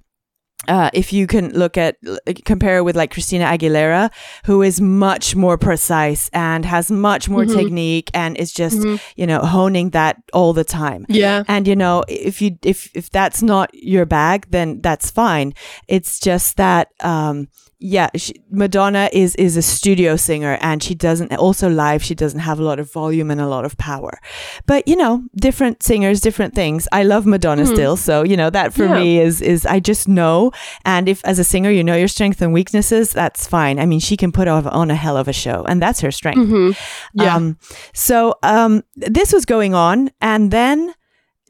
[0.67, 1.95] uh, if you can look at
[2.43, 4.09] compare with like Christina Aguilera,
[4.45, 7.55] who is much more precise and has much more Mhm.
[7.55, 8.99] technique and is just Mhm.
[9.15, 11.05] you know honing that all the time.
[11.09, 11.43] Yeah.
[11.47, 15.53] And you know, if you if if that's not your bag, then that's fine.
[15.87, 17.47] It's just that um
[17.79, 22.39] yeah, she, Madonna is is a studio singer and she doesn't also live she doesn't
[22.39, 24.17] have a lot of volume and a lot of power.
[24.65, 26.87] But you know, different singers, different things.
[26.91, 27.73] I love Madonna Mhm.
[27.73, 28.95] still, so you know that for Yeah.
[28.99, 30.51] me is is I just know
[30.85, 33.79] and if as a singer you know your strengths and weaknesses, that's fine.
[33.79, 36.47] I mean, she can put on a hell of a show and that's her strength.
[36.49, 36.71] hmm
[37.13, 37.35] Yeah.
[37.35, 37.57] Um,
[37.93, 40.93] so um, this was going on, and then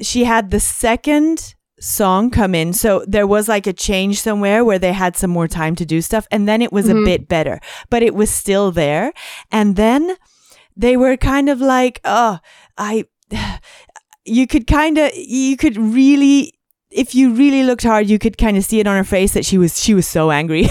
[0.02, 2.74] she had the second song come in.
[2.74, 6.02] So there was like a change somewhere where they had some more time to do
[6.02, 7.06] stuff, and then it was a Mhm.
[7.06, 7.60] bit better,
[7.90, 9.12] but it was still there.
[9.52, 10.16] And then
[10.76, 12.40] they were kind of like, oh,
[12.78, 13.06] I.
[14.30, 16.54] You could kind of, you could really.
[16.92, 19.46] If you really looked hard, you could kind of see it on her face that
[19.46, 20.68] she was she was so angry.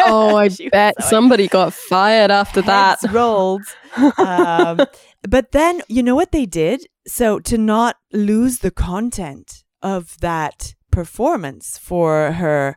[0.00, 3.00] oh, I bet so somebody got fired after that.
[3.00, 3.62] heads rolled.
[4.18, 4.80] um,
[5.26, 6.86] but then you know what they did?
[7.06, 12.76] So to not lose the content of that performance for her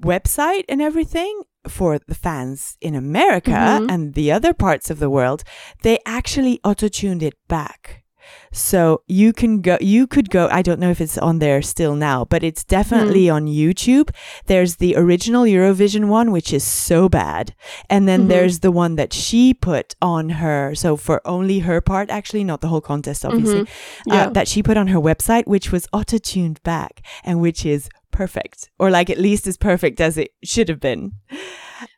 [0.00, 3.90] website and everything for the fans in America Mhm.
[3.92, 5.42] and the other parts of the world,
[5.82, 8.04] they actually auto-tuned it back.
[8.52, 11.94] So you can go you could go I don't know if it's on there still
[11.94, 14.10] now, but it's definitely on YouTube.
[14.46, 17.54] There's the original Eurovision one which is so bad.
[17.90, 18.28] And then Mhm.
[18.28, 22.60] there's the one that she put on her so for only her part actually not
[22.60, 23.62] the whole contest obviously.
[23.62, 23.68] Mhm.
[24.06, 24.14] Yeah.
[24.26, 28.70] Uh, that she put on her website which was auto-tuned back and which is perfect
[28.78, 31.12] or like at least as perfect as it should have been.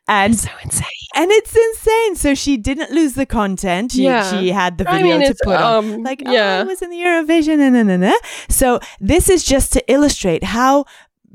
[0.07, 1.00] And so insane.
[1.15, 2.15] And it's insane.
[2.15, 3.91] So she didn't lose the content.
[3.91, 4.23] She, Yeah.
[4.29, 5.85] she had the I video mean, to put on.
[5.93, 6.59] um, Like, oh, yeah.
[6.59, 8.13] I was in the Eurovision, na, na, na, na.
[8.49, 10.85] So this is just to illustrate how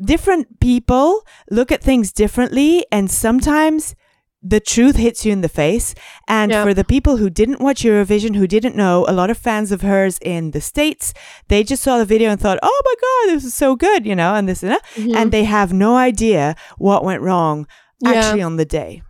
[0.05, 3.95] different people look at things differently, and sometimes
[4.43, 5.95] the truth hits you in the face.
[6.29, 6.63] And Yeah.
[6.65, 9.81] for the people who didn't watch Eurovision, who didn't know, a lot of fans of
[9.83, 11.13] hers in the States,
[11.49, 14.15] they just saw the video and thought, oh my God, this is so good, you
[14.15, 14.83] know, and this and that.
[14.95, 15.17] Mhm.
[15.17, 17.67] And they have no idea what went wrong
[18.01, 18.11] Yeah.
[18.13, 19.03] actually on the day.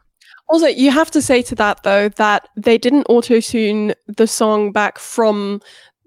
[0.48, 4.70] Also, you have to say to that though that they didn't auto tune the song
[4.72, 5.60] back from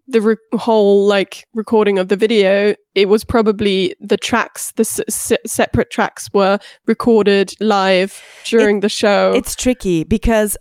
[0.07, 2.73] the re- whole like recording of the video.
[2.95, 6.57] It was probably the tracks, the s- s- separate tracks were
[6.87, 9.33] recorded live during the show.
[9.35, 10.57] It's tricky because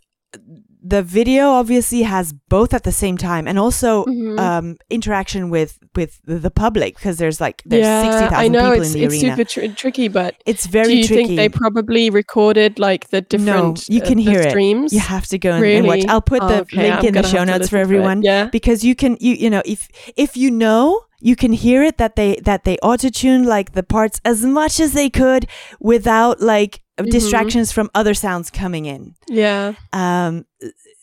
[0.82, 4.38] the video obviously has both at the same time and also Mhm.
[4.38, 8.82] um, interaction with with the, public because there's like there's yeah, 60,000 I know people
[8.82, 9.36] it's in the it's arena.
[9.36, 11.24] super tr- tricky, but it's very do you tricky.
[11.26, 13.88] think they probably recorded like the different?
[13.88, 14.50] No, you uh, can the hear it.
[14.50, 14.92] streams.
[14.92, 16.04] you have to go and, and watch.
[16.08, 17.80] I'll put the Okay, link I'm in the show notes for listen to it.
[17.82, 18.44] everyone Yeah.
[18.46, 22.14] because you can you you know if if you know you can hear it that
[22.14, 25.46] they that they auto tune like the parts as much as they could
[25.80, 27.10] without like Mhm.
[27.10, 29.14] distractions from other sounds coming in.
[29.28, 29.74] Yeah.
[29.92, 30.44] um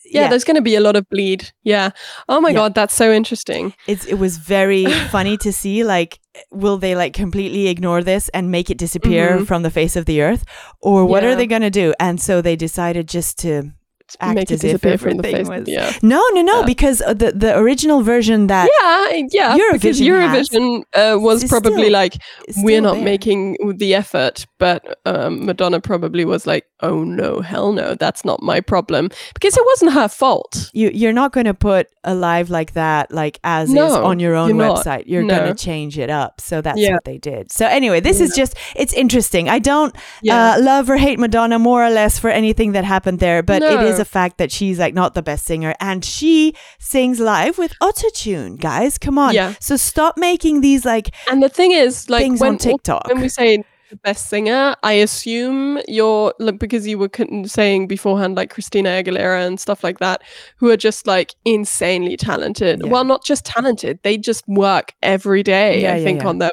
[0.08, 0.28] yeah, yeah.
[0.28, 1.50] there's going to be a lot of bleed.
[1.64, 1.90] Yeah.
[2.28, 2.54] Oh my Yeah.
[2.60, 3.74] god, that's so interesting.
[3.88, 6.20] it's it was very funny to see like
[6.50, 9.46] will they like completely ignore this and make it disappear Mhm.
[9.46, 10.44] from the face of the earth
[10.82, 13.72] or what are they going to do and so they decided just to
[14.20, 15.58] act Make it as if disappear from the everything face.
[15.60, 15.92] was Yeah.
[16.02, 16.66] no no no Yeah.
[16.66, 19.56] because uh, the the original version that Yeah, yeah.
[19.72, 22.14] because Eurovision has- uh, was probably still- like
[22.62, 23.04] we're not there.
[23.04, 28.42] making the effort, but um, Madonna probably was like, "Oh no, hell no, that's not
[28.42, 30.70] my problem," because it wasn't her fault.
[30.72, 33.76] you you're not going to put a live like that like as is
[34.10, 34.84] on your own you're not.
[34.84, 35.36] website you're No.
[35.36, 36.92] going to change it up so that's Yeah.
[36.94, 39.92] what they did so anyway this is just it's interesting i don't
[40.30, 43.80] uh, love or hate madonna more or less for anything that happened there but it
[43.90, 47.72] is A fact that she's like not the best singer and she sings live with
[47.82, 49.54] autotune guys come on Yeah.
[49.60, 53.20] so stop making these like and the thing is, like things when on tiktok when
[53.20, 57.08] we say the best singer, I assume you're like because you were
[57.44, 60.22] saying beforehand, like Christina Aguilera and stuff like that,
[60.56, 62.80] who are just like insanely talented.
[62.82, 62.90] Yeah.
[62.90, 65.82] Well, not just talented; they just work every day.
[65.82, 66.50] Yeah, I yeah, think on their.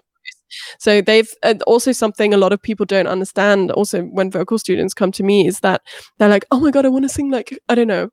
[0.80, 3.72] So they've uh, also something a lot of people don't understand.
[3.72, 5.82] Also, when vocal students come to me, is that
[6.18, 8.10] they're like, "Oh my god, I want to sing like I don't know."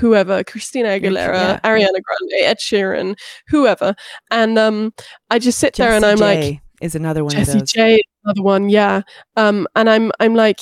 [0.00, 1.60] Whoever, Christina Aguilera, yeah.
[1.64, 3.16] Ariana Grande, Ed Sheeran,
[3.48, 3.94] whoever,
[4.30, 4.92] and um,
[5.30, 8.42] I just sit there and I'm like, is another one Jessie of those J, another
[8.42, 9.00] one, yeah.
[9.36, 10.60] Um, and I'm I'm like,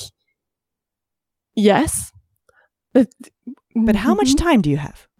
[1.55, 2.11] yes,
[2.93, 3.09] but
[3.75, 4.37] but how much Mhm.
[4.37, 5.07] time do you have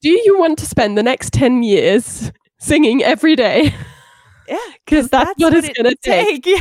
[0.00, 3.72] do you want to spend the next ten years singing every day?
[4.48, 6.44] Yeah Because that's, what it's gonna take.
[6.44, 6.60] take yeah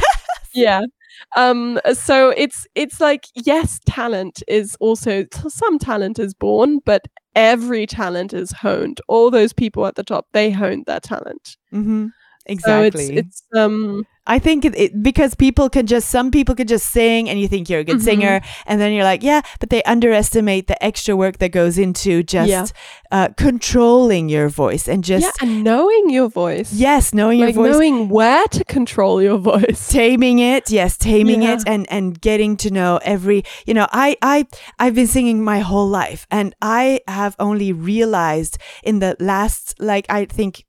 [0.54, 0.82] Yeah.
[1.36, 1.80] Um.
[1.94, 8.34] So it's it's like yes, talent is also some talent is born, but every talent
[8.34, 9.02] is honed.
[9.08, 11.58] All those people at the top, they honed their talent.
[11.72, 12.08] hmm
[12.60, 16.68] So it's it's um I think it, it because people can just some people can
[16.68, 18.10] just sing and you think you're a good Mhm.
[18.10, 22.24] singer and then you're like yeah but they underestimate the extra work that goes into
[22.24, 22.66] just Yeah.
[23.12, 26.74] uh, controlling your voice and just yeah, and knowing your voice.
[26.74, 29.88] yes knowing like your voice knowing where to control your voice.
[29.90, 31.54] taming it yes taming Yeah.
[31.56, 34.46] it and and getting to know every you know i i
[34.80, 40.06] i've been singing my whole life and i have only realized in the last like
[40.10, 40.64] i think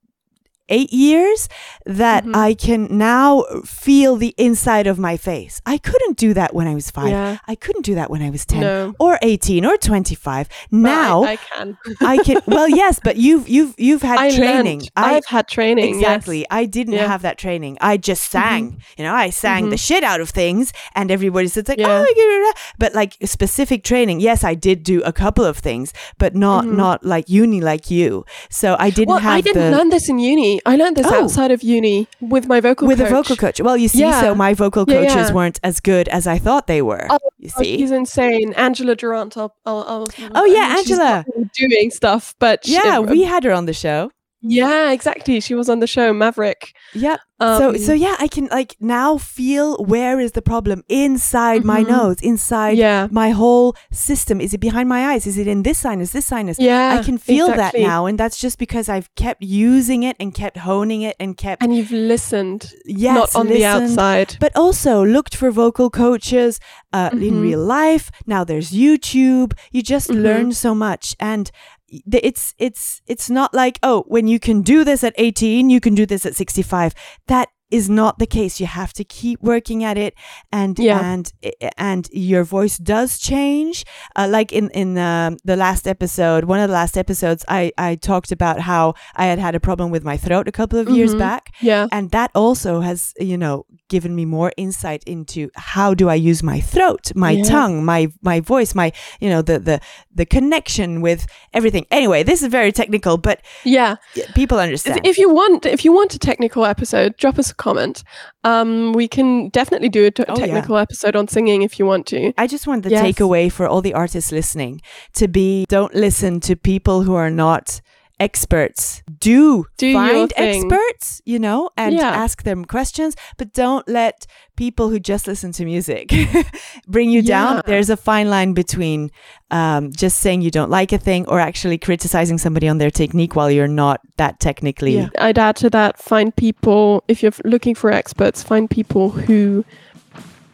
[0.68, 1.48] eight years
[1.84, 2.34] that Mhm.
[2.36, 6.74] i can now feel the inside of my face i couldn't do that when i
[6.74, 7.38] was five Yeah.
[7.46, 8.94] i couldn't do that when i was 10 No.
[8.98, 11.78] or 18 or 25 But now I, I can.
[12.00, 14.90] I can well yes but you've you've you've had I training learned.
[14.96, 15.94] I've had training.
[16.00, 16.02] yes.
[16.16, 16.46] Exactly.
[16.50, 17.06] I didn't Yeah.
[17.06, 17.76] have that training.
[17.80, 18.78] I just sang.
[18.96, 19.86] You know, I sang the Mhm.
[19.86, 21.88] shit out of things, and everybody said like, Yeah.
[22.02, 24.20] "Oh, yeah, yeah, yeah." but like specific training.
[24.20, 26.76] Yes, I did do a couple of things, but not Mhm.
[26.76, 28.24] not like uni like you.
[28.50, 30.55] So I didn't Well, have I didn't the learn this in uni.
[30.64, 31.24] I learned this Oh.
[31.24, 32.88] outside of uni with my vocal coach.
[32.88, 33.11] with coach.
[33.11, 33.61] a vocal coach.
[33.61, 34.20] Well, you see, Yeah.
[34.20, 35.32] so my vocal coaches yeah.
[35.32, 37.07] weren't as good as I thought they were.
[37.11, 37.78] Oh, you see.
[37.78, 39.36] she's insane, Angela Durant.
[39.36, 41.24] I'll, I'll, I'll, Oh, yeah, Angela.
[41.54, 44.11] doing stuff, but she- yeah, uh, we had her on the show.
[44.49, 45.40] Yeah, exactly.
[45.40, 46.72] She was on the show Maverick.
[46.94, 47.20] Yep.
[47.38, 51.84] Um, so so yeah, I can like now feel where is the problem inside my
[51.84, 51.88] Mhm.
[51.88, 54.40] nose, inside yeah, my whole system.
[54.40, 55.26] Is it behind my eyes?
[55.26, 56.59] Is it in this sinus, this sinus?
[56.59, 57.82] yeah, I can feel exactly.
[57.82, 61.36] that now, and that's just because I've kept using it and kept honing it and
[61.36, 64.36] kept And you've listened, yes, not on the outside.
[64.40, 66.59] but also looked for vocal coaches
[66.94, 67.42] uh, in Mhm.
[67.42, 68.11] real life.
[68.26, 69.53] Now there's YouTube.
[69.72, 70.22] You just Mhm.
[70.22, 71.51] learn so much, and
[71.89, 75.95] it's it's it's not like oh, when you can do this at 18, you can
[75.95, 76.95] do this at 65.
[77.26, 78.60] That is not the case.
[78.60, 80.14] You have to keep working at it,
[80.52, 81.00] and Yeah.
[81.12, 81.32] and
[81.76, 83.84] and your voice does change.
[84.14, 87.96] Uh, like in in um, the last episode, one of the last episodes, I I
[87.96, 91.14] talked about how I had had a problem with my throat a couple of years
[91.14, 91.18] Mhm.
[91.18, 96.08] back, Yeah, and that also has you know given me more insight into how do
[96.08, 97.44] i use my throat my Yeah.
[97.44, 98.90] tongue my my voice my
[99.20, 99.78] you know the the
[100.18, 103.94] the connection with everything anyway this is very technical but yeah.
[104.34, 108.02] people understand If you want, if you want a technical episode, drop us a comment.
[108.44, 110.46] Um, we can definitely do a t- Oh, yeah.
[110.46, 112.32] technical episode on singing if you want to.
[112.38, 113.04] I just want the Yes.
[113.04, 114.80] takeaway for all the artists listening
[115.14, 117.80] to be don't listen to people who are not
[118.18, 119.02] experts.
[119.20, 122.10] Do, Do find experts, you know, and Yeah.
[122.10, 126.10] ask them questions, but don't let people who just listen to music
[126.88, 127.60] bring you down.
[127.66, 129.10] There's a fine line between
[129.50, 133.36] um, just saying you don't like a thing or actually criticizing somebody on their technique
[133.36, 134.96] while you're not that technically.
[134.96, 135.08] Yeah.
[135.18, 139.64] I'd add to that, find people, if you're looking for experts, find people who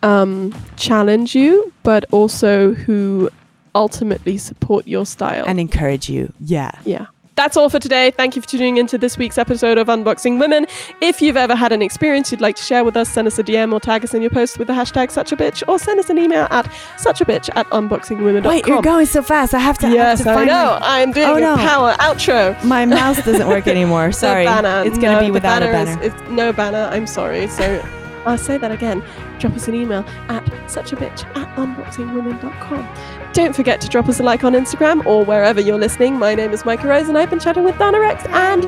[0.03, 3.31] um, challenge you, but also who
[3.75, 5.45] ultimately support your style.
[5.47, 6.33] And encourage you.
[6.41, 6.73] Yeah.
[6.85, 7.07] yeah.
[7.35, 8.11] That's all for today.
[8.11, 10.67] Thank you for tuning into this week's episode of Unboxing Women.
[11.01, 13.43] If you've ever had an experience you'd like to share with us, send us a
[13.43, 15.99] DM or tag us in your post with the hashtag such a bitch or send
[15.99, 18.49] us an email at such a bitch at unboxingwomen.com.
[18.49, 19.55] Wait, you're going so fast.
[19.55, 19.87] I have to.
[19.87, 20.79] I have Yes, to I know.
[20.79, 21.57] my- I'm doing Oh, a no.
[21.57, 22.63] power outro.
[22.65, 24.13] My mouse doesn't work anymore.
[24.13, 24.45] Sorry.
[24.45, 24.83] banner.
[24.87, 26.03] It's going to No, be without a is- banner.
[26.03, 26.91] it's no banner.
[26.93, 27.47] I'm sorry.
[27.49, 27.83] So
[28.27, 29.03] I'll say that again.
[29.39, 33.22] Drop us an email at suchabitch at unboxingwomen.com.
[33.33, 36.19] Don't forget to drop us a like on Instagram or wherever you're listening.
[36.19, 38.65] My name is Micah Rose and I've been chatting with Donna Rex and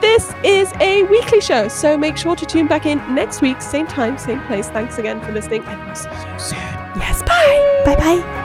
[0.00, 1.66] this is a weekly show.
[1.68, 4.68] So make sure to tune back in next week, same time, same place.
[4.68, 6.58] Thanks again for listening and we'll see you soon.
[6.96, 7.82] yes, bye.
[7.84, 8.43] Bye bye.